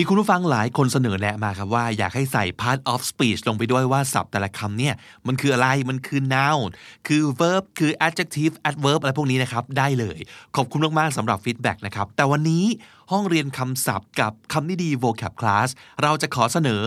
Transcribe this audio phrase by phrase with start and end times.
[0.00, 4.94] มีคุณผู้ฟังหลายคนเสนอแนะมาครับว่าอยากให้ใส่ part of speech ลงไปด้วยว่าศัพท์แต่ละคำเนี่ย
[5.26, 6.68] มันคืออะไรมันคือ noun
[7.06, 10.18] คือ verb คือ adjective adverb อะไรพวกนี้นะครับ ได้เลย
[10.56, 12.64] ขอบคุณมากๆสำหรับ feedback นะครับ แต่วันนี้
[13.12, 15.68] ห้องเรียนคำศัพท์กับคำนิดี vocab class
[16.02, 16.82] เราจะขอเสนอ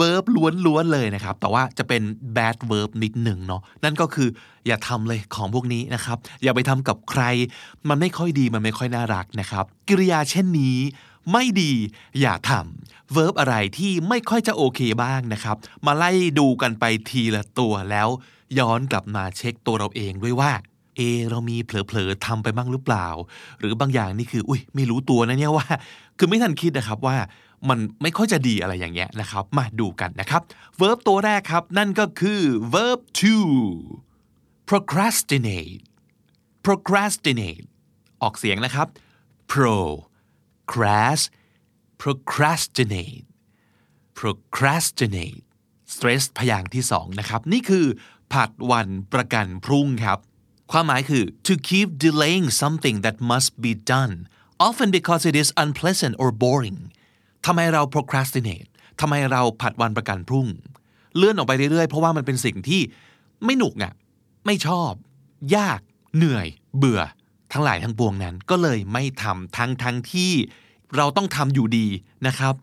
[0.00, 0.24] verb
[0.66, 2.02] ล้วนๆเลยนะครับ แต่ว่าจะเป็น
[2.36, 4.28] bad verb นิดหนึ่งเนาะนั่นก็คือ
[4.66, 7.22] อย่าทำเลยของพวกนี้นะครับ อย่าไปทำกับใคร
[7.88, 10.78] มันไม่ค่อยดีมันไม่ค่อยน่ารักนะครับ กิริยาเช่นนี้
[11.32, 11.72] ไม่ดี
[12.20, 15.56] อย่าทำ verb อะไรที่ไม่ค่อยจะโอเคบ้างนะครับ
[15.86, 18.08] มาไล่ดูกันไปทีละตัวแล้ว
[18.58, 20.52] ย้อนกลับมาเช็คตัวเราเองด้วยว่า
[20.96, 23.06] เอเรามีเผลอๆทำไปบ้างหรือเปล่า
[23.58, 25.66] หรือบางอย่างนี่คือ อุ้ยไม่รู้ตัวนะเนี่ยว่า
[26.18, 27.16] คือไม่ทันคิดนะครับว่า
[27.68, 30.42] มันไม่ค่อยจะดีอะไรอย่างเงี้ยนะครับ มาดูกันนะครับ
[30.80, 32.42] verb ตัวแรกครับ นั่นก็คือ
[32.74, 33.36] verb to
[34.68, 35.82] procrastinate
[36.64, 37.66] procrastinate
[38.22, 38.86] ออกเสียงนะครับ
[39.52, 39.78] pro
[40.72, 41.22] crash
[42.02, 43.26] procrastinate
[44.18, 45.44] procrastinate
[45.92, 47.86] stress พยางค์ที่สองนะครับ นี่คือ
[48.32, 50.18] ผัดวันประกันพรุ่งครับ
[50.72, 54.14] ความหมายคือ to keep delaying something that must be done
[54.66, 56.80] often because it is unpleasant or boring
[57.46, 58.68] ทำไมเรา procrastinate
[59.00, 60.46] ทำไมเราผัดวันประกันพรุ่ง
[61.16, 62.80] เลื่อนออกไปเรื่อยๆ เพราะว่ามันเป็นสิ่งที่
[63.44, 63.92] ไม่หนุกอะ่ะ
[64.46, 64.92] ไม่ชอบ
[65.56, 65.80] ยาก
[66.16, 66.46] เหนื่อย
[66.78, 67.00] เบื่อ
[67.52, 70.32] ทั้งหลายทั้งปวงนั้นก็เลยไม่ทำทั้งทั้งที่
[70.96, 71.86] เราต้องทำอยู่ดี
[72.26, 72.54] นะครับ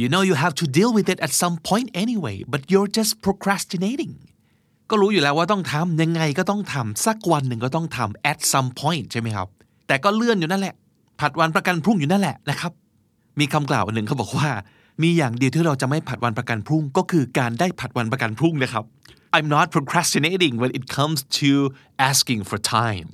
[0.00, 3.12] you know you have to deal with it at some point anyway but you're just
[3.24, 4.14] procrastinating
[4.90, 9.48] ก็รู้อยู่แล้วว่าต้องทำยังไงก็ต้องทำสักวันหนึ่งก็ต้องทำ at some point ใช่ไหมครับ
[9.86, 10.74] แต่ก็เลื่อนอยู่นั่นแหละ
[11.20, 12.72] ผัดวันประกันพรุ่งอยู่นั่นแหละนะครับ
[13.40, 14.48] มีคำกล่าวหนึ่งเขาบอกว่า
[15.02, 18.84] มีอย่างเดียวที่เราจะไม่ผัดวันประกันพรุ่ง ก็คือการได้ผัดวันประกันพรุ่งนะครับ
[19.36, 21.50] I'm not procrastinating when it comes to
[22.10, 23.08] asking for time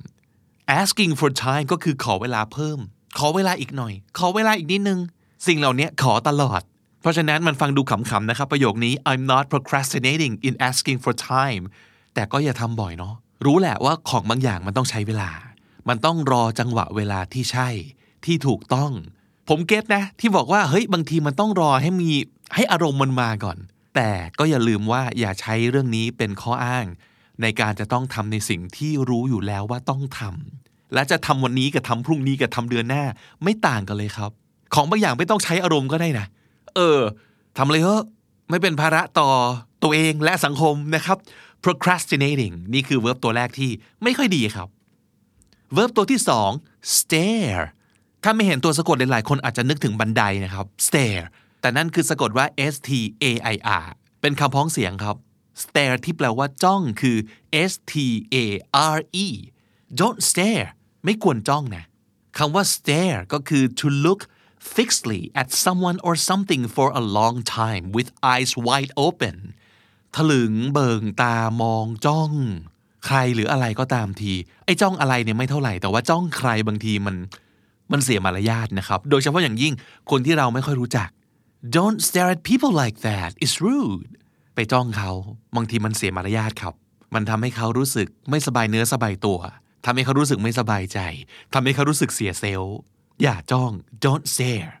[0.67, 2.79] asking for time ก็คือขอเวลาเพิ่ม
[3.17, 4.99] ขอเวลาอีกหน่อย ขอเวลาอีกนิดนึง
[5.47, 6.61] สิ่งเหล่านี้ขอตลอด
[7.01, 11.63] เพราะฉะนั้นมันฟังดูขำๆนะครับประโยคนี้ I'm not procrastinating in asking for time
[12.13, 13.13] แต่ก็อย่าทำบ่อยเนาะ
[13.45, 15.29] รู้แหละว่าของบางอย่างมันต้องใช้เวลา
[15.89, 17.69] มันต้องรอจังหวะเวลาที่ใช่
[18.25, 18.91] ที่ถูกต้อง
[19.49, 22.11] ผมเก็ตนะ ที่บอกว่าเฮ้ยบางทีมันต้องรอให้มี
[22.55, 23.57] ให้อารมณ์มันมาก่อน
[23.95, 24.09] แต่
[24.39, 26.85] ก็อย่าลืมว่าอย่าใช้เรื่องนี้เป็นข้ออ้าง
[27.41, 33.03] ในการจะต้องทำในสิ่งที่รู้อยู่แล้วว่าต้องทำและจะทำวันนี้กับทำพรุ่งนี้กับทำเดือนหน้า
[33.43, 34.31] ไม่ต่างกันเลยครับ
[34.73, 36.25] ของบางอย่างไม่ต้องใช้อารมณ์ก็ได้นะ
[36.75, 36.99] เออ
[37.57, 38.03] ทำเลยเถอะ
[38.49, 39.29] ไม่เป็นภาระต่อ
[39.83, 41.17] ตัวเองและสังคมนะครับ
[41.63, 43.69] procrastinating นี่คือ verb ตัวแรกที่
[44.03, 44.67] ไม่ค่อยดีครับ
[45.75, 46.49] verb ตัวที่สอง
[46.97, 47.63] stare
[48.23, 51.25] ถ้าไม่เห็นตัวสะกดหลายๆ คนอาจจะนึกถึงบันไดนะครับ stare
[51.61, 52.89] แต่นั่นคือสะกดว่า s t
[53.23, 53.85] a i r
[54.21, 55.15] เป็นคำพ้องเสียงครับ
[55.63, 57.17] stare ที่แปลว่าจ้องคือ
[57.71, 57.93] s t
[58.45, 58.45] a
[58.95, 59.27] r e
[59.99, 60.67] don't stare
[61.05, 61.83] ไม่ควรจ้องนะ
[62.37, 64.21] คำว่า stare ก็คือ to look
[64.75, 69.35] fixedly at someone or something for a long time with eyes wide open
[70.15, 72.31] ถลึงเบิงตามองจ้อง
[73.05, 74.33] ใครหรืออะไรก็ตามที
[74.65, 77.15] ไอ้จ้องอะไรเนี่ยไม่เท่าไหร่ แต่ว่าจ้องใครบางทีมัน
[77.91, 79.73] มันเสียมารยาทนะครับ โดยเฉพาะอย่างยิ่ง
[80.11, 81.09] คนที่เราไม่ค่อยรู้จัก
[81.75, 84.11] don't stare at people like that it's rude
[84.55, 85.11] ไปจ้องเขา
[85.55, 86.73] บางทีมันเสียมารยาทครับ
[87.13, 89.39] มันทำให้เขารู้สึกไม่สบายเนื้อสบายตัว
[89.85, 90.99] ทำให้เขารู้สึกไม่สบายใจ
[91.53, 92.75] ทำให้เขารู้สึกเสียเซลล์
[93.21, 93.71] อย่าจ้อง
[94.03, 94.71] don't stare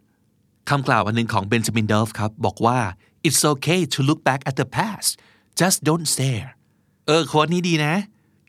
[0.69, 2.79] คำกล่าวอันหนึ่งของเบนจามินเดลฟ์ครับ บอกว่า
[3.27, 5.09] it's okay to look back at the past
[5.59, 6.49] just don't stare
[7.07, 7.95] เออโค้ดนี้ดีนะ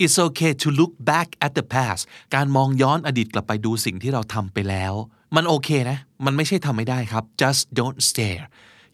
[0.02, 2.02] it's okay to look back at the past
[2.34, 4.94] การมองย้อนอดีตกลับไปดูสิ่งที่เราทำไปแล้ว
[5.36, 8.44] มันโอเคนะ มันไม่ใช่ทำไม่ได้ครับ just don't stare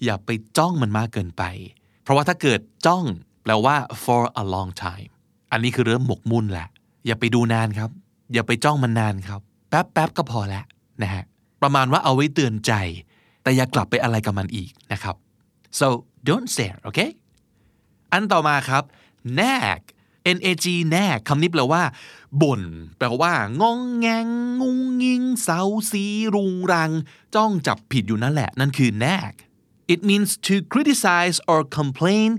[0.05, 1.45] อย่าไปจ้องมันมากเกินไป
[2.11, 3.05] ราะว่าถ้าเกิดจ้อง
[3.43, 5.11] แปลว่า for a long time
[5.53, 6.69] อันนี้คือเริ่มหมกมุ่นแหละ
[7.07, 7.91] อย่าไปดูนานครับ
[8.33, 9.41] อย่าไปจ้องมันนานครับ
[9.71, 10.65] แป๊บแป๊บก็พอแล้ว
[11.03, 11.25] นะฮะ
[11.63, 12.73] ประมาณว่าเอาไว้เตือนใจ
[13.43, 15.17] แต่อย่ากลับไปอะไรกับมันอีกนะครับ
[15.79, 15.87] so
[16.29, 17.11] don't stare okay
[18.13, 18.83] อันต่อมาครับ
[19.39, 19.81] nag
[20.37, 21.83] n a g nag คำนี้แปลว่า
[22.43, 22.63] บ่น
[22.99, 24.27] แปลว่างองแงง
[24.61, 25.61] งุงงิงเซา
[25.91, 26.05] ซี
[26.35, 26.91] รุงรัง
[27.35, 29.35] จ้องจับผิดอยู่นั่นแหละ นั่นคือ nag
[29.94, 32.30] it means to criticize or complain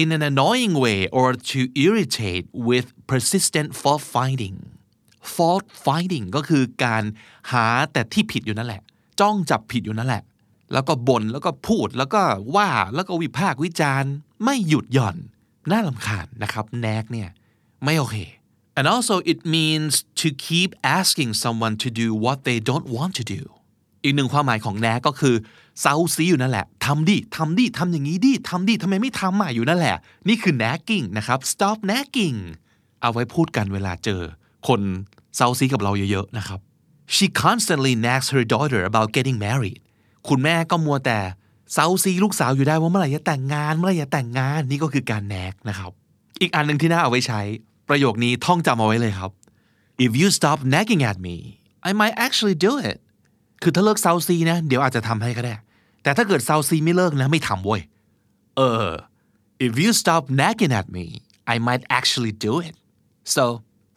[0.00, 4.56] in an annoying way or to irritate with persistent fault finding
[5.36, 7.04] fault finding ก็คือการ
[7.52, 8.82] หาแต่ที่ผิดอยู่นั่นแหละ
[9.20, 10.22] จ้องจับผิดอยู่นั่นแหละ
[10.72, 12.22] แล้วก็บน่นแล้วก็พูดแล้วก็
[12.56, 14.12] ว่าแล้วก็วิพากษ์วิจารณ์
[14.44, 15.16] ไม่หยุดหย่อน
[15.70, 17.28] น่าลำคาญนะครับแนกเนี่ย
[17.84, 18.16] ไม่โอเค
[18.78, 23.24] and also it means to keep asking someone to do what they don't want to
[23.36, 23.42] do
[24.05, 25.35] อีกหนึ่งความหมายของแนก็คือ
[25.81, 29.95] เซาซีอยู่นั่นแหละทำดิทำดิทำอย่างนี้ดิทำดิทำไมไม่ทำอะอยู่นั่นแหละ
[30.27, 32.37] นี่คือ nagging นะครับ stop nagging
[33.01, 34.21] เอาไว้พูดกันเวลาเจอ
[34.67, 34.81] คน
[35.35, 36.59] เซ้าซี้กับเราเยอะๆนะครับ
[37.15, 39.79] she constantly nags her daughter about getting married
[40.29, 41.19] คุณแม่ก็มัวแต่
[41.73, 45.91] เซ้าซี้ลูกสาวอยู่ได้ว่าเมื่อไหร่จะแต่งงานเมื่อไหร่จะแต่งงานนี่ก็คือการ nag นะครับ
[46.41, 47.41] อีกอันหนึ่งที่น่าเอาไว้ใช้
[47.89, 49.31] ประโยคนี้ท่องจำเอาไว้เลยครับ
[50.05, 51.35] if you stop nagging at me
[51.89, 52.97] I might actually do it
[53.61, 55.53] คือถ้าเลิกเซ้าซี้นะ เดี๋ยวอาจจะทำให้ก็ได้
[56.03, 57.81] แต่ถ้าเกิดเซ้าซี้ไม่เลิกนะ ไม่ทำเว้ย
[58.57, 58.89] เออ
[59.65, 61.05] if you stop nagging at me
[61.53, 62.75] I might actually do it
[63.35, 63.43] so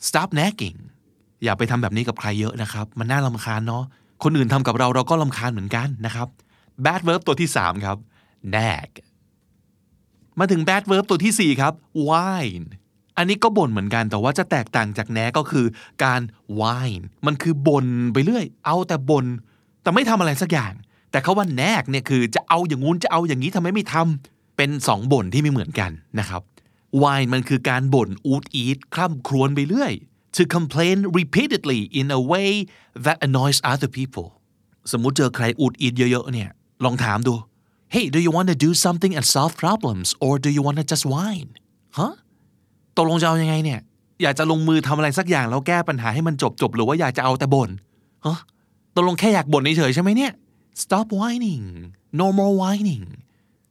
[0.08, 0.78] stop nagging
[1.44, 3.84] อย่าไปทำแบบนี้กับใครเยอะนะครับ มันน่าลำคาญเนาะ
[4.22, 6.28] คนอื่นทำกับเราเราก็ลำคาญเหมือนกันนะครับ
[6.84, 7.96] bad verb ตัวที่ 3 ครับ
[8.54, 8.90] nag
[10.38, 11.72] มาถึง bad verb ตัวที่ 4 ครับ
[12.08, 12.66] whine
[13.18, 15.66] อันนี้ก็บ่นเหมือนกันแต่ว่าจะแตกต่างจากแนก็คือ
[16.04, 16.20] การ
[16.60, 19.26] whine มันคือบ่นไปเรื่อย เอาแต่บ่น
[19.82, 20.72] แต่ไม่ทำอะไรสักอย่าง
[21.10, 26.42] แต่เขาว่าแนกเนี่ยคือจะเอาอย่างงู้นจะเอาอย่างนี้ทำไมไม่ทำเป็นสองบ่นที่ไม่เหมือนกันนะครับ
[27.02, 29.92] whine มันคือการบ่นอูดอีดคร่ำครวญไปเรื่อย
[30.36, 32.50] to complain repeatedly in a way
[33.04, 34.28] that annoys other people
[34.92, 36.50] สมมุติเจอใครอูดอีดเยอะๆเนี่ย
[36.84, 37.34] ลองถามดู
[37.94, 40.84] Hey do you want to do something and solve problems or do you want to
[40.92, 41.50] just whine
[41.98, 42.12] ฮะ
[42.98, 43.80] ตกลงจะเอายังไงเนี่ย
[44.22, 47.70] อยากจะลงมือทำอะไรสักอย่างแล้วแก้ปัญหาให้มันจบจบหรือว่าอยากจะเอาแต่บ่น
[48.26, 48.38] ฮะ
[48.94, 50.32] ตกลงแค่อยากบ่นเฉยใช่ไหมเนี่ย
[50.82, 51.66] stop whining
[52.20, 53.06] no more whining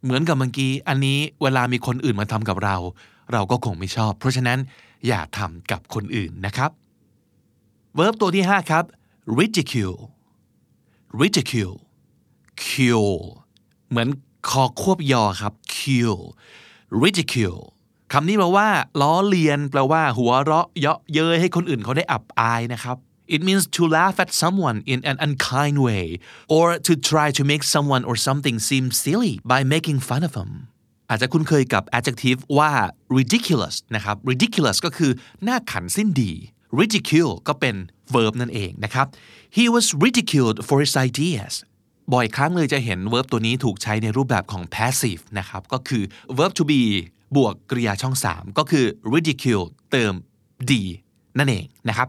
[0.04, 2.76] เหมือนกับเมื่อกี้ อันนี้เวลามีคนอื่นมาทำกับเรา
[3.34, 4.60] เราก็คงไม่ชอบ เพราะฉะนั้น
[5.08, 6.72] อย่าทำกับคนอื่นนะครับ
[7.98, 8.84] verb ตัวที่ 5 ครับ
[9.40, 10.00] ridicule
[11.22, 11.78] ridicule
[12.64, 13.18] cule
[13.90, 14.08] เหมือน
[14.50, 16.26] คอควบยอครับ cule
[17.02, 17.64] ridicule
[18.14, 18.68] คำนี้แปลว่า
[19.02, 22.98] ล้อเลียนแปลว่า หัวเราะเยาะเย้ยให้คนอื่นเขาได้อับอายนะครับ
[23.36, 26.06] It means to laugh at someone in an unkind way
[26.56, 30.52] or to try to make someone or something seem silly by making fun of them
[31.10, 32.72] อาจจะคุ้นเคยกับ adjective ว่า
[33.18, 35.12] ridiculous นะครับ ridiculous ก็คือ
[35.44, 36.32] หน้าขันสิ้นดี
[36.80, 37.76] ridicule ก็เป็น
[38.14, 39.08] verb นั่นเองนะครับ
[39.58, 41.54] he was ridiculed for his ideas
[42.14, 46.04] บ่อยครั้งเลยจะเห็น verb ตัวนี้ถูกใช้ในรูปแบบของ passive นะครับ ก็คือ
[46.38, 46.82] verb to be
[47.36, 50.14] บวกกริยาช่อง 3 ก็คือ ridicule เติม
[50.70, 50.72] d
[51.38, 52.08] นั่นเองนะครับ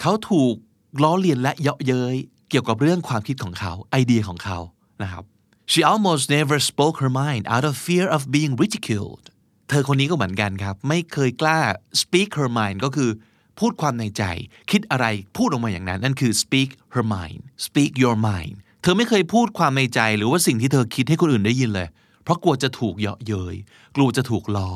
[0.00, 0.54] เขาถูก
[1.02, 2.16] ล้อเลียนและเยาะเย้ย
[2.50, 4.58] เกี่ยวกับเรื่องความคิดของเขา ไอเดียของเขา
[5.02, 5.24] นะครับ
[5.72, 9.24] she almost never spoke her mind out of fear of being ridiculed
[9.68, 11.58] เธอคนนี้ก็เหมือนกันครับ ไม่เคยกล้า
[12.02, 13.10] speak her mind ก็คือ
[13.58, 14.22] พูดความในใจ
[14.70, 15.06] คิดอะไร
[15.36, 21.88] พูดออกมาอย่างนั้น นั่นคือ speak her mind speak your mind เธอไม่เคยพูดความในใจหรือว่าสิ่งที่เธอคิดให้คนอื่นได้ยินเลย
[22.24, 23.56] เพราะกลัวจะถูกเยาะเย้ย
[23.96, 24.70] กลัวจะถูกล้อ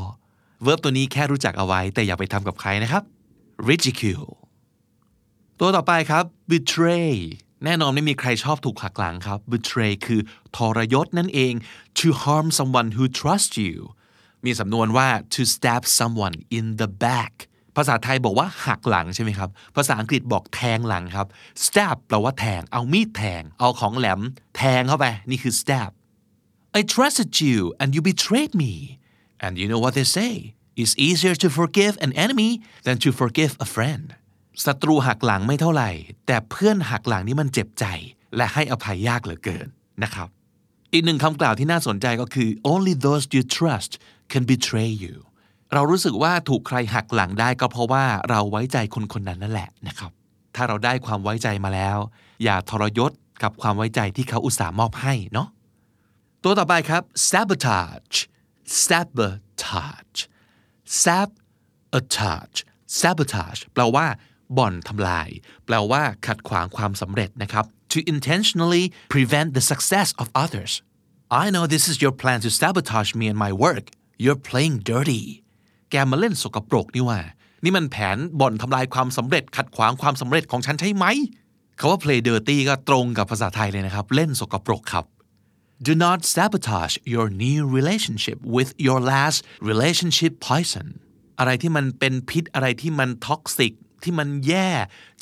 [0.67, 3.03] verb ตัวนี้แค่รู้จักเอาไว้ แต่อย่าไปทำกับใครนะครับ
[3.69, 4.31] ridicule
[5.61, 7.15] ตัวต่อไปครับ betray
[7.65, 10.21] แน่นอนไม่มีใครชอบถูกหักหลังครับ betray คือ
[10.57, 11.53] ทรยศนั่นเอง
[11.99, 13.77] to harm someone who trusts you
[14.45, 17.35] มีสำนวนว่า to stab someone in the back
[17.77, 21.27] ภาษาไทยบอกว่าหักหลังใช่ไหมครับ ภาษาอังกฤษบอกแทงหลังครับ
[21.65, 24.21] stab แปลว่าแทง เอามีดแทง เอาของแหลม
[24.57, 25.91] แทงเข้าไป นี่คือ stab
[26.79, 28.73] I trusted you and you betrayed me
[29.45, 30.33] and you know what they say
[30.81, 32.51] it's easier to forgive an enemy
[32.87, 34.07] than to forgive a friend
[34.65, 35.91] ศัตรูหักหลังไม่เท่าไหร่
[36.27, 37.85] แต่เพื่อนหักหลังนี่มันเจ็บใจ
[38.37, 39.67] และให้อภัยยากเหลือเกิน
[40.03, 40.29] นะครับ
[40.93, 43.93] อีกหนึ่งคำกล่าวที่น่าสนใจก็คือ only those you trust
[44.33, 45.15] can betray you
[45.73, 50.11] เรารู้สึกว่าถูกใครหักหลังได้ก็เพราะว่าเราไว้ใจคนคนนั้นนั่นแหละนะครับ
[50.55, 51.99] ถ้าเราได้ความไว้ใจมาแล้ว
[52.45, 53.13] อย่าทรยศ
[53.43, 55.49] กับความไว้ใจที่เขาอุตส่าห์มอบให้เนาะ
[56.47, 58.17] ตัวต่อไปครับ sabotage
[58.87, 60.21] sabotage
[61.03, 62.59] sabotage
[63.01, 64.07] sabotage แปลว่า
[64.59, 65.29] บ่อนทำลาย
[65.67, 68.85] แปลว่า ขัดขวางความสำเร็จนะครับ to intentionally
[69.15, 70.73] prevent the success of others
[71.43, 73.85] I know this is your plan to sabotage me and my work
[74.23, 75.25] you're playing dirty
[75.91, 77.21] แกมาเล่นสกปรกนี่หว่า
[77.65, 81.07] นี่มันแผนบ่อนทำลายความสำเร็จ ขัดขวางความสำเร็จของฉันใช่ไหม
[81.79, 85.07] คำว่า play dirty ก็ตรงกับภาษาไทยเลยนะครับ เล่นสกปรกครับ
[85.83, 89.39] Do not sabotage your new relationship with your last
[89.71, 90.89] relationship poison
[91.39, 94.71] อะไรที่มันเป็นพิษอะไรที่มัน toxic ที่มันแย่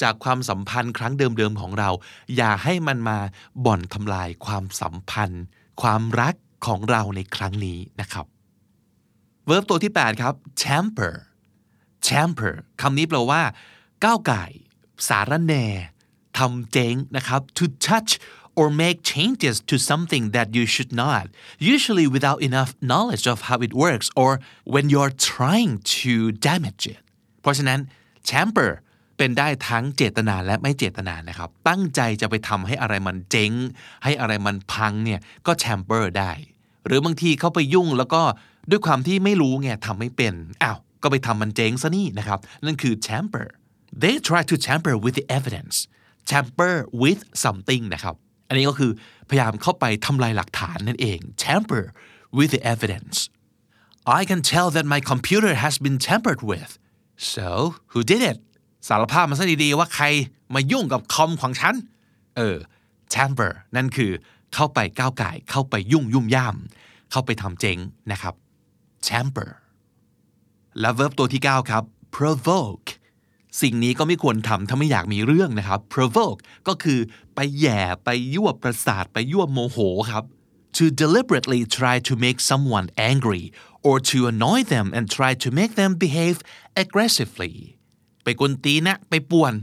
[0.03, 1.91] จากความสัมพันธ์ครั้งเดิมๆของเรา
[2.37, 3.19] อย่าให้มันมา
[3.65, 5.45] บ่อนทำลายความสัมพันธ์
[5.83, 6.35] ความรัก
[6.67, 8.27] ของเราในครั้งนี้นะครับ
[9.49, 11.15] verb ตัวที่ 8 ครับ temper
[12.09, 13.43] temper คำนี้แปลว่า
[14.05, 14.45] ก้าวไก่
[15.09, 15.67] สารแน่
[16.39, 18.13] ทำเจ๊งนะครับ to touch
[18.61, 21.25] or make changes to something that you should not
[21.75, 24.31] usually without enough knowledge of how it works or
[24.75, 26.13] when you're trying to
[26.49, 27.01] damage it
[27.41, 27.81] เพราะฉะนั้น
[28.29, 28.71] champer
[29.17, 33.53] เป็นได้ทั้งเจตนาและไม่เจตนานะครับ ตั้งใจจะไปทำให้อะไรมันเจ๊ง
[34.05, 36.33] ให้อะไรมันพังเนี่ย ก็ champer ได้
[36.87, 38.23] หรือบางทีเขาไปยุ่งแล้วก็
[38.71, 43.47] ด้วยความที่ไม่รู้ไงทำไม่เป็น อ้าว ก็ไปทำมันเจ๊งซะนี่นะครับ นั่นคือ champer
[44.03, 45.77] they try to tamper with the evidence
[46.31, 48.17] tamper with something นะครับ
[48.49, 48.93] อันนี้ก็คือ
[49.29, 51.85] พยายามเข้าไปทำลายหลักฐานนั่นเอง tamper
[52.37, 53.17] with the evidence
[54.19, 56.71] I can tell that my computer has been tampered with
[57.35, 57.47] so
[57.93, 58.39] who did it
[58.89, 60.05] สารภาพมาซะดีๆว่าใคร
[60.55, 61.75] มายุ่งกับคอมของฉัน
[62.37, 62.57] เออ
[63.15, 64.13] tamper นั่นคือ
[64.55, 66.57] เข้าไปก้าวไก่เข้าไปยุ่งยุ่มย่าม
[67.11, 67.79] เข้าไปทำเจ๊ง
[68.13, 68.35] นะครับ
[69.09, 69.51] tamper
[70.81, 71.85] และ verb ตัวที่ 9 ครับ
[72.17, 72.89] provoke
[73.61, 77.01] สิ่งนี้ก็ไม่ควรทำถ้าไม่อยากมีเรื่องนะครับ provoke ก็คือ
[77.35, 79.79] ไปแย่ไปยั่วประสาทไปยั่วโมโห
[80.11, 80.25] ครับ
[80.77, 83.45] to deliberately try to make someone angry
[83.87, 86.39] or to annoy them and try to make them behave
[86.83, 87.55] aggressively
[88.25, 89.55] ไปกวนตีนะไปป่วน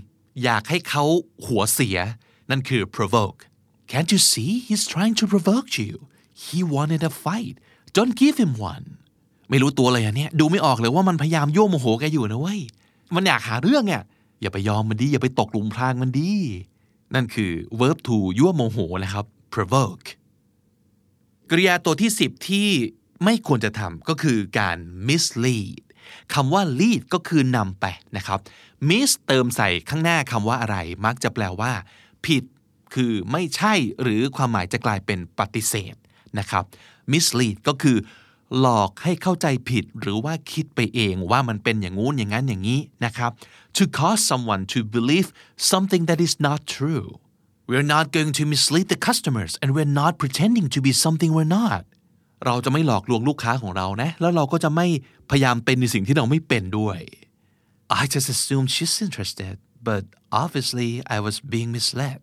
[0.43, 1.03] อยากให้เขา
[1.45, 1.97] หัวเสีย
[2.49, 3.39] นั่นคือ provoke
[3.91, 5.93] can't you see he's trying to provoke you
[6.43, 7.55] he wanted a fight
[7.97, 8.85] don't give him one
[9.49, 12.61] ไม่รู้ตัวเลยอะเนี่ย ดูไม่ออกเลยว่ามันพยายามยั่วโมโหแกอยู่นะเว้ย
[13.15, 14.03] มันอยากหาเรื่องอะ
[14.41, 16.31] อย่าไปยอมมันดี อย่าไปตกหลุมพรางมันดี
[17.15, 20.07] นั่นคือ verb to ยั่วโมโหนะครับ provoke
[21.49, 22.69] กริยาตัวที่ 10 ที่
[23.23, 25.81] ไม่ควรจะทำก็คือการ mislead
[26.33, 27.85] คำว่า lead ก็คือนำไป
[28.17, 28.39] นะครับ
[28.89, 31.71] mis เติมใส่ข้างหน้าคำว่าอะไร มักจะแปลว่า
[32.25, 32.43] ผิด
[32.93, 35.95] คือไม่ใช่หรือความหมายจะกลายเป็นปฏิเสธ
[36.39, 36.63] นะครับ
[37.11, 37.97] mislead ก็คือ
[38.59, 43.31] หลอกให้เข้าใจผิดหรือว่าคิดไปเองว่ามันเป็นอย่างงู้นอย่างนั้นอย่างนี้นะครับ
[43.77, 45.27] to cause someone to believe
[45.71, 47.07] something that is not true
[47.69, 51.53] we're not going to mislead the customers and we're not pretending to be something we're
[51.61, 51.83] not
[52.45, 54.87] เราจะไม่หลอกลวงลูกค้าของเรานะ แล้วเราก็จะไม่
[55.29, 56.99] พยายามเป็นในสิ่งที่เราไม่เป็นด้วย
[57.99, 59.55] I just assumed she's interested
[59.87, 60.03] but
[60.43, 62.21] obviously I was being misled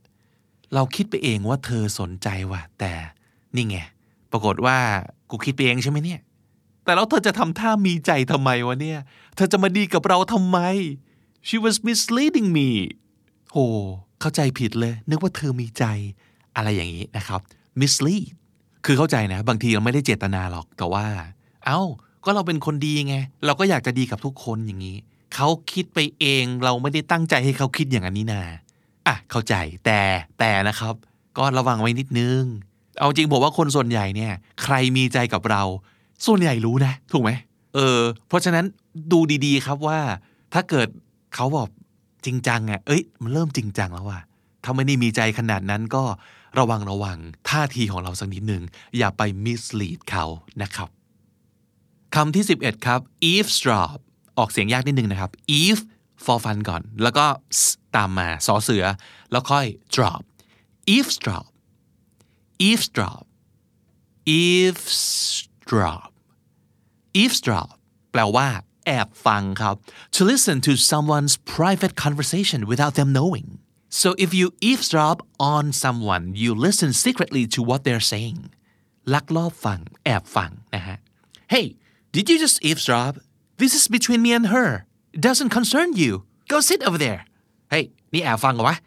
[0.75, 2.93] เราคิดไปเองว่าเธอสนใจว่ะแต่
[3.55, 3.77] นี่ไง
[4.37, 4.79] รากฏว่า
[5.31, 6.21] กูคิดไปเองใช่ไหมเนี่ย
[6.85, 8.99] แต่แล้วเธอจะทำท่ามีใจทำไมวะเนี่ย
[9.37, 10.59] เธอจะมาดีกับเราทำไม
[11.49, 12.71] she was misleading me
[13.53, 13.59] โห
[14.21, 15.85] เข้าใจผิดเลย นึกว่าเธอมีใจ
[16.57, 17.41] อะไรอย่างนี้นะครับ
[17.81, 18.25] mislead
[18.85, 21.07] คือเข้าใจนะ บางทีเราไม่ได้เจตนาหรอกแต่ว่า
[21.65, 21.81] เอา้า
[22.25, 23.17] ก็เราเป็นคนดีไง
[23.47, 24.97] เราก็อยากจะดีกับทุกคนอย่างนี้
[25.35, 28.43] เขาคิดไปเองเราไม่ได้ตั้งใจให้เขาคิดอย่างนี้นา
[29.07, 30.01] อะ เข้าใจแต่
[30.39, 30.95] แต่นะครับ
[31.39, 32.43] ก็ระวังไว้นิดนึง
[32.99, 35.63] เอาจริงผมว่าคนส่วนใหญ่เนี่ย ใครมีใจกับเรา
[36.27, 37.31] ส่วนใหญ่รู้นะ ถูกไหม
[37.75, 38.65] เออ เพราะฉะนั้น
[39.13, 39.99] ดูดีๆครับว่า
[40.55, 40.89] ถ้าเกิด
[41.35, 41.69] เขาบอก
[42.27, 44.21] จริงจังอะเอ้ย มันเริ่มจริงจังแล้วว่ะ
[44.65, 46.05] ถ้าไม่ได้มีใจขนาดนั้นก็
[46.59, 48.63] ระวังระวังท่าทีของเราสักนิดหนึ่ง
[48.99, 50.25] อย่าไป mislead เขา
[50.63, 50.89] นะครับ
[52.15, 53.01] คำที่ 11 ครับ
[53.31, 53.99] eavesdrop
[54.39, 55.83] ออกเสียงยากนิดนึงนะครับ eve
[56.25, 57.25] for fun ก่อน แล้วก็
[57.97, 58.85] ตามมาสอเสือ
[59.31, 60.23] แล้วค่อย drop
[60.95, 61.47] eavesdrop
[62.68, 63.24] eavesdrop
[64.42, 66.12] eavesdrop
[67.22, 67.70] eavesdrop
[68.12, 68.48] แปลว่า
[68.86, 69.76] แอบฟังครับ
[70.16, 73.48] to listen to someone's private conversation without them knowing
[74.02, 75.18] so if you eavesdrop
[75.56, 78.40] on someone you listen secretly to what they're saying
[79.14, 80.98] ลักลอบฟัง แอบฟังนะฮะ
[81.54, 81.66] hey
[82.16, 83.14] did you just eavesdrop
[83.62, 84.70] this is between me and her
[85.16, 86.12] it doesn't concern you
[86.52, 87.22] go sit over there
[87.72, 88.78] เฮ้ hey, นี่แอบฟังเหรอวะ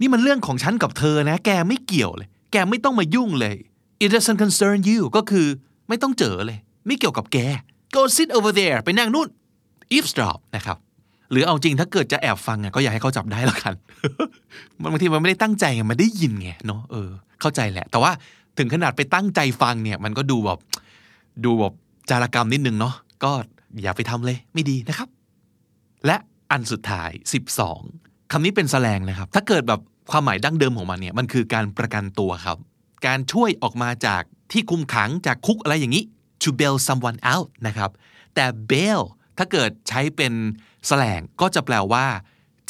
[0.00, 3.55] นี่มันเรื่องของฉันกับเธอนะ แกไม่เกี่ยวเลย แกไม่ต้องมายุ่งเลย
[4.03, 5.47] it doesn't concern you ก็คือ
[5.89, 7.37] ไม่ต้องเจอเลย ไม่เกี่ยวกับแก
[7.95, 9.27] go sit over there ไปนั่งนู่น
[9.95, 10.77] eavesdrop นะครับ
[11.31, 13.73] หรือเอาจริงถ้าเกิดจะแอบฟังก็อยากให้เขาจับได้แล้วกัน
[14.83, 17.09] บางทีมันไม่ได้ตั้งใจมันได้ยินไงเนาะเออ
[17.41, 18.11] เข้าใจแหละ แต่ว่า
[18.57, 20.59] ถึงขนาดไปตั้งใจฟังเนี่ย มันก็ดูแบบ
[21.45, 21.73] ดูแบบ
[22.09, 23.31] จารกรรมนิดนึงเนาะก็
[23.81, 25.09] อย่าไปทำเลยไม่ดีนะครับ
[26.05, 26.17] และ
[26.51, 27.11] อันสุดท้าย
[27.71, 32.57] 12คำนี้เป็นแสลงนะครับ ถ้าเกิดแบบ ความหมายดั้งเดิมของมันเนี่ยมันคือการประกันตัวครับ
[33.07, 36.03] การช่วยออกมาจากที่คุมขังจากคุกอะไรอย่างนี้
[36.43, 37.91] to bail someone out นะครับ
[38.35, 39.01] แต่ bail
[39.37, 40.33] ถ้าเกิดใช้เป็น
[40.87, 42.05] แสลงก็จะแปลว่า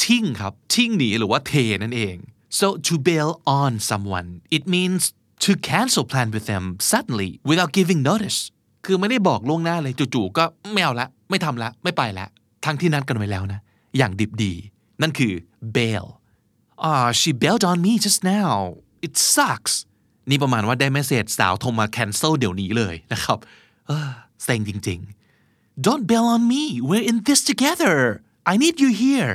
[0.03, 2.15] ทิ้งครับทิ้งหนีหรือว่าเทนั่นเอง
[2.59, 5.03] so to bail on someone it means
[5.43, 8.39] to cancel plan with them suddenly without giving notice
[8.85, 12.27] คือไม่ได้บอกล่วงหน้าเลยจู่ๆก็ไม่เอาละไม่ทำละไม่ไปละ
[12.65, 13.59] ทั้งที่นัดกันไว้แล้วนะ
[13.97, 14.53] อย่างดิบดี
[15.01, 15.33] นั่นคือ
[15.75, 16.05] bail
[16.77, 18.51] ah she bailed on me just now
[19.05, 19.73] it sucks
[20.29, 23.37] นี่ประมาณว่าได้เมสเซจสาวโทรมา cancel เดี๋ยวนี้เลยนะครับ
[23.87, 24.09] เออ
[24.43, 27.95] เซ็งจริงๆ don't bail on me we're in this together
[28.51, 29.31] I need you here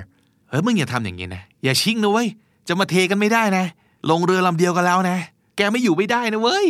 [0.49, 2.29] เฮ้ยมึงอย่าทำอย่างนี้นะ อย่าชิงนะเว้ย
[2.69, 3.65] จะมาเทกันไม่ได้นะ
[4.11, 5.19] ลงเรือลำเดียวกันแล้วนะ
[5.57, 6.67] แกไม่อยู่ไม่ได้นะเว้ย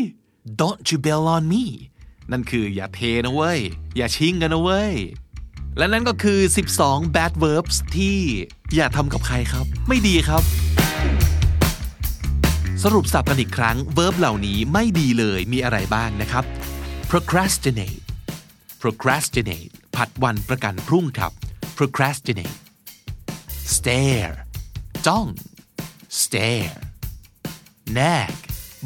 [0.60, 1.64] don't you bail on me
[2.30, 3.60] นั่นคืออย่าเทนะเว้ย
[3.96, 4.94] อย่าชิงกันนะเว้ย
[5.78, 6.40] และนั่นก็คือ
[6.76, 8.18] 12 bad verbs ที่
[8.74, 10.42] อย่าทำกับใครครับ ไม่ดีครับ
[12.82, 16.44] สรุปสับกันอีกครั้ง verb เหล่านี้ไม่ดีเลยมีอะไรบ้างนะครับ
[17.10, 18.02] procrastinate
[18.82, 21.32] procrastinate ผัดวันประกันพรุ่งครับ
[21.78, 22.58] procrastinate
[23.74, 24.36] stare
[25.06, 25.26] จ้อง
[26.22, 26.78] stare
[27.98, 28.32] nag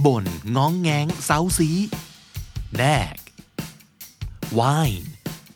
[0.04, 0.24] บ่น
[0.56, 1.70] ง้องแงงเซาซี
[2.80, 3.18] nag
[4.58, 5.13] whine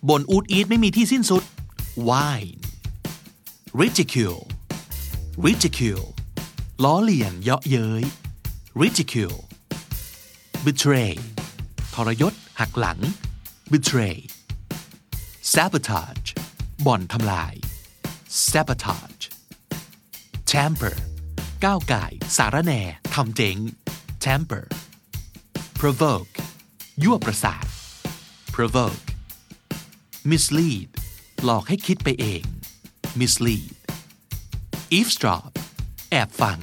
[0.09, 1.43] บ่นอูดอีดไม่มีที่สิ้นสุด
[2.09, 2.61] wine
[3.81, 4.43] ridicule
[5.47, 6.09] ridicule
[6.85, 8.05] ล้อเลียนเยาะเย้ย
[8.81, 9.41] ridicule
[10.65, 11.15] betray
[11.95, 12.99] ทรยศ หักหลัง
[13.73, 14.19] betray
[15.53, 16.29] sabotage
[16.87, 17.55] บ่อนทำลาย
[18.51, 19.25] sabotage
[20.51, 20.97] tamper
[21.65, 22.81] ก้าวก่าย สาระแน
[23.15, 23.57] ทำเจ๊ง
[24.25, 24.65] tamper
[25.81, 26.33] provoke
[27.03, 27.65] ยั่วประสาท
[28.55, 29.09] provoke
[30.31, 30.89] mislead
[31.45, 32.43] หลอกให้คิดไปเอง
[33.21, 33.71] mislead
[34.99, 35.51] eavesdrop
[36.11, 36.59] แอบฟัง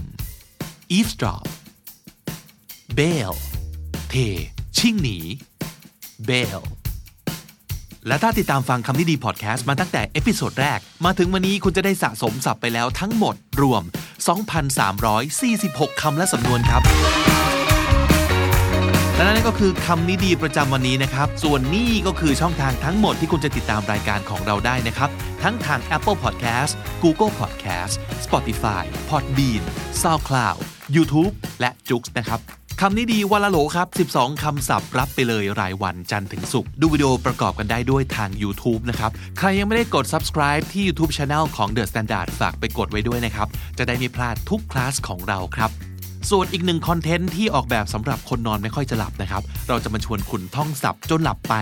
[0.98, 1.46] eavesdrop
[3.00, 3.34] bail
[4.10, 4.16] เท
[4.78, 5.18] ชิ่งหนี
[6.30, 6.62] bail
[8.08, 13.84] และถ้าติดตามฟังคำนี้ดีพอดแคสต์มาตั้งแต่ episode แรก มาถึงวันนี้คุณจะได้สะสมศัพท์ไปแล้วทั้งหมดรวม
[15.12, 16.82] 2,346 คำและสำนวนครับ
[19.18, 25.10] และนั่นก็คือคำนี้ดีประจำวันนี้นะครับ ส่วนนี้ก็คือช่องทางทั้งหมดที่คุณจะติดตามรายการของเราได้นะครับ
[25.44, 27.94] ทั้งทาง Apple Podcast Google Podcast
[28.26, 29.64] Spotify Podbean
[30.02, 30.60] SoundCloud
[30.96, 32.40] YouTube และ j o o x นะครับ
[32.82, 45.72] คำนี้ดีวันละโหลครับ 12 คำศัพท์รับไปเลยรายวันจันทร์ถึงศุกร์ดูวิดีโอประกอบกันได้ด้วยทาง YouTube นะครับ ใครยังไม่ได้กด subscribe ที่ YouTube Channel ของ The Standard ฝากไปกดไว้ด้วยนะครับ จะได้ไม่พลาดทุกคลาสของเราครับ
[46.32, 51.56] ส่วนอีกหนึ่งคอนเทนต์ที่ออกแบบสำหรับคนนอนไม่ค่อยจะหลับนะครับ เราจะมาชวนคุณท่องศัพท์จนหลับไป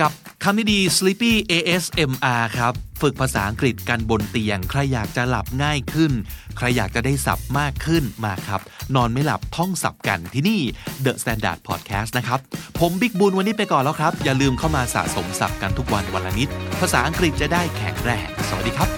[0.00, 0.10] กับ
[0.42, 6.12] คำนี้ดี Sleepy ASMR ครับ ฝึกภาษาอังกฤษกันบนเตียง ใครอยากจะหลับง่ายขึ้น
[6.56, 8.60] ใครอยากจะได้ศัพท์มากขึ้นมาครับ
[8.96, 10.60] นอนไม่หลับท่องศัพท์กันที่นี่
[11.04, 12.38] The Standard Podcast นะครับ
[12.78, 16.48] ผมบิ๊กบุญวันนี้ไปก่อนแล้วครับ อย่าลืมเข้ามาสะสมศัพท์กันทุกวันวันละนิด
[16.80, 18.88] ภาษาอังกฤษจะได้แข็งแรงสวัสดีครับ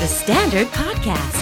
[0.00, 1.41] The Standard Podcast,